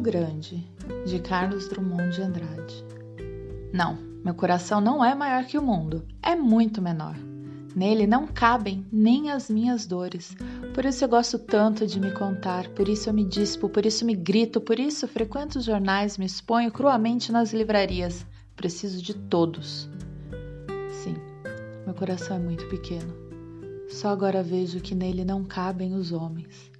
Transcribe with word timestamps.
grande, 0.00 0.66
de 1.04 1.18
Carlos 1.18 1.68
Drummond 1.68 2.14
de 2.14 2.22
Andrade. 2.22 2.84
Não, 3.72 3.98
meu 4.24 4.34
coração 4.34 4.80
não 4.80 5.04
é 5.04 5.14
maior 5.14 5.44
que 5.44 5.58
o 5.58 5.62
mundo, 5.62 6.04
é 6.22 6.34
muito 6.34 6.80
menor. 6.82 7.16
Nele 7.74 8.06
não 8.06 8.26
cabem 8.26 8.84
nem 8.90 9.30
as 9.30 9.48
minhas 9.48 9.86
dores. 9.86 10.36
Por 10.74 10.84
isso 10.84 11.04
eu 11.04 11.08
gosto 11.08 11.38
tanto 11.38 11.86
de 11.86 12.00
me 12.00 12.10
contar, 12.10 12.68
por 12.70 12.88
isso 12.88 13.08
eu 13.08 13.14
me 13.14 13.24
dispo, 13.24 13.68
por 13.68 13.86
isso 13.86 14.04
me 14.04 14.14
grito, 14.14 14.60
por 14.60 14.80
isso 14.80 15.06
frequento 15.06 15.58
os 15.58 15.64
jornais, 15.64 16.18
me 16.18 16.26
exponho 16.26 16.72
cruamente 16.72 17.30
nas 17.30 17.52
livrarias. 17.52 18.26
Preciso 18.56 19.00
de 19.00 19.14
todos. 19.14 19.88
Sim, 20.90 21.14
meu 21.86 21.94
coração 21.94 22.36
é 22.36 22.40
muito 22.40 22.66
pequeno. 22.68 23.14
Só 23.88 24.08
agora 24.08 24.42
vejo 24.42 24.80
que 24.80 24.94
nele 24.94 25.24
não 25.24 25.44
cabem 25.44 25.94
os 25.94 26.12
homens. 26.12 26.70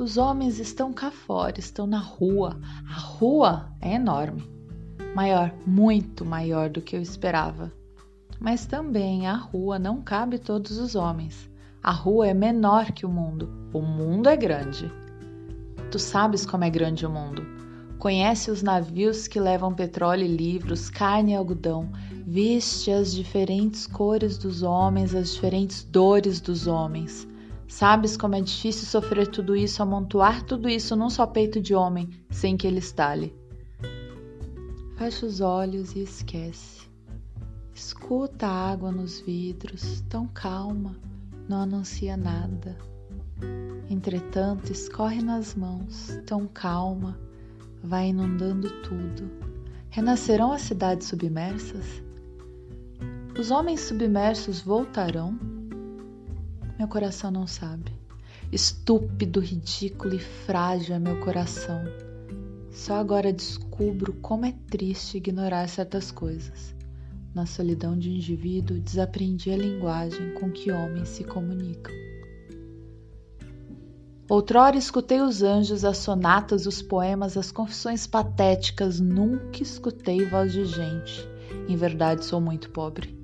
Os 0.00 0.16
homens 0.16 0.58
estão 0.58 0.94
cá 0.94 1.10
fora, 1.10 1.60
estão 1.60 1.86
na 1.86 1.98
rua. 1.98 2.58
A 2.88 2.98
rua 2.98 3.68
é 3.82 3.96
enorme. 3.96 4.50
Maior, 5.14 5.52
muito 5.66 6.24
maior 6.24 6.70
do 6.70 6.80
que 6.80 6.96
eu 6.96 7.02
esperava. 7.02 7.70
Mas 8.40 8.64
também 8.64 9.26
a 9.26 9.36
rua 9.36 9.78
não 9.78 10.00
cabe 10.00 10.38
todos 10.38 10.78
os 10.78 10.94
homens. 10.94 11.50
A 11.82 11.92
rua 11.92 12.28
é 12.28 12.32
menor 12.32 12.92
que 12.92 13.04
o 13.04 13.10
mundo. 13.10 13.50
O 13.74 13.82
mundo 13.82 14.30
é 14.30 14.36
grande. 14.38 14.90
Tu 15.90 15.98
sabes 15.98 16.46
como 16.46 16.64
é 16.64 16.70
grande 16.70 17.04
o 17.04 17.10
mundo. 17.10 17.44
Conhece 17.98 18.50
os 18.50 18.62
navios 18.62 19.28
que 19.28 19.38
levam 19.38 19.74
petróleo 19.74 20.24
e 20.24 20.34
livros, 20.34 20.88
carne 20.88 21.32
e 21.32 21.36
algodão. 21.36 21.90
Viste 22.26 22.90
as 22.90 23.12
diferentes 23.12 23.86
cores 23.86 24.38
dos 24.38 24.62
homens, 24.62 25.14
as 25.14 25.34
diferentes 25.34 25.84
dores 25.84 26.40
dos 26.40 26.66
homens. 26.66 27.28
Sabes 27.70 28.16
como 28.16 28.34
é 28.34 28.40
difícil 28.40 28.84
sofrer 28.84 29.28
tudo 29.28 29.54
isso, 29.54 29.80
amontoar 29.80 30.42
tudo 30.42 30.68
isso 30.68 30.96
num 30.96 31.08
só 31.08 31.24
peito 31.24 31.62
de 31.62 31.72
homem, 31.72 32.10
sem 32.28 32.56
que 32.56 32.66
ele 32.66 32.80
estale. 32.80 33.32
Fecha 34.98 35.24
os 35.24 35.40
olhos 35.40 35.94
e 35.94 36.00
esquece. 36.00 36.80
Escuta 37.72 38.48
a 38.48 38.72
água 38.72 38.90
nos 38.90 39.20
vidros, 39.20 40.00
tão 40.08 40.26
calma, 40.26 40.96
não 41.48 41.62
anuncia 41.62 42.16
nada. 42.16 42.76
Entretanto, 43.88 44.72
escorre 44.72 45.22
nas 45.22 45.54
mãos, 45.54 46.18
tão 46.26 46.48
calma, 46.48 47.16
vai 47.84 48.08
inundando 48.08 48.68
tudo. 48.82 49.30
Renascerão 49.90 50.52
as 50.52 50.62
cidades 50.62 51.06
submersas? 51.06 52.02
Os 53.38 53.52
homens 53.52 53.80
submersos 53.82 54.60
voltarão? 54.60 55.49
Meu 56.80 56.88
coração 56.88 57.30
não 57.30 57.46
sabe. 57.46 57.92
Estúpido, 58.50 59.38
ridículo 59.38 60.14
e 60.14 60.18
frágil 60.18 60.94
é 60.94 60.98
meu 60.98 61.20
coração. 61.20 61.84
Só 62.70 62.94
agora 62.94 63.34
descubro 63.34 64.14
como 64.14 64.46
é 64.46 64.54
triste 64.70 65.18
ignorar 65.18 65.68
certas 65.68 66.10
coisas. 66.10 66.74
Na 67.34 67.44
solidão 67.44 67.98
de 67.98 68.08
um 68.08 68.14
indivíduo, 68.14 68.80
desaprendi 68.80 69.50
a 69.50 69.58
linguagem 69.58 70.32
com 70.32 70.50
que 70.50 70.72
homens 70.72 71.10
se 71.10 71.22
comunicam. 71.22 71.92
Outrora 74.26 74.78
escutei 74.78 75.20
os 75.20 75.42
anjos, 75.42 75.84
as 75.84 75.98
sonatas, 75.98 76.64
os 76.64 76.80
poemas, 76.80 77.36
as 77.36 77.52
confissões 77.52 78.06
patéticas, 78.06 78.98
nunca 78.98 79.62
escutei 79.62 80.24
voz 80.24 80.50
de 80.50 80.64
gente. 80.64 81.28
Em 81.68 81.76
verdade, 81.76 82.24
sou 82.24 82.40
muito 82.40 82.70
pobre. 82.70 83.19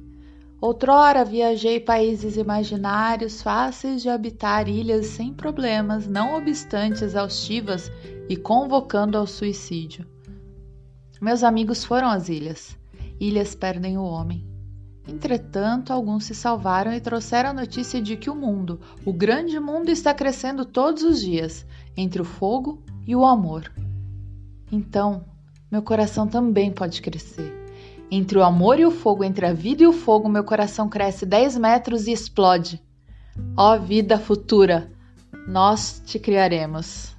Outrora 0.61 1.25
viajei 1.25 1.79
países 1.79 2.37
imaginários, 2.37 3.43
fáceis 3.43 4.03
de 4.03 4.09
habitar 4.09 4.69
ilhas 4.69 5.07
sem 5.07 5.33
problemas, 5.33 6.09
não 6.09 6.37
obstante 6.37 7.05
exaustivas 7.05 7.91
e 8.29 8.37
convocando 8.37 9.19
ao 9.19 9.27
suicídio. 9.27 10.07
Meus 11.21 11.43
amigos 11.43 11.85
foram 11.85 12.09
às 12.09 12.29
ilhas 12.29 12.77
ilhas 13.21 13.55
perdem 13.55 13.99
o 13.99 14.03
homem. 14.03 14.47
Entretanto, 15.09 15.93
alguns 15.93 16.25
se 16.25 16.35
salvaram 16.35 16.93
e 16.93 17.01
trouxeram 17.01 17.51
a 17.51 17.55
notícia 17.55 18.03
de 18.03 18.17
que 18.17 18.29
o 18.29 18.35
mundo, 18.35 18.81
o 19.05 19.13
grande 19.13 19.59
mundo, 19.61 19.89
está 19.89 20.13
crescendo 20.13 20.65
todos 20.65 21.03
os 21.05 21.21
dias 21.21 21.65
entre 21.97 22.21
o 22.21 22.25
fogo 22.25 22.83
e 23.07 23.15
o 23.15 23.25
amor. 23.25 23.73
Então, 24.71 25.25
meu 25.71 25.81
coração 25.83 26.27
também 26.27 26.73
pode 26.73 27.01
crescer. 27.01 27.66
Entre 28.11 28.39
o 28.39 28.43
amor 28.43 28.79
e 28.79 28.87
o 28.87 28.91
fogo, 28.91 29.25
entre 29.25 29.47
a 29.47 29.53
vida 29.53 29.83
e 29.83 29.87
o 29.87 29.93
fogo, 29.93 30.29
meu 30.29 30.45
coração 30.45 30.89
cresce 30.89 31.27
10 31.27 31.57
metros 31.59 32.07
e 32.07 32.13
explode. 32.13 32.81
Ó 33.57 33.77
vida 33.79 34.19
futura, 34.19 34.91
nós 35.49 36.01
te 36.05 36.19
criaremos. 36.19 37.16